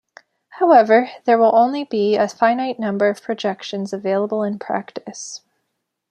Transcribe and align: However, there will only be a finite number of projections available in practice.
However, 0.53 1.11
there 1.25 1.37
will 1.37 1.55
only 1.55 1.83
be 1.83 2.15
a 2.15 2.27
finite 2.27 2.79
number 2.79 3.07
of 3.07 3.21
projections 3.21 3.93
available 3.93 4.41
in 4.41 4.57
practice. 4.57 5.41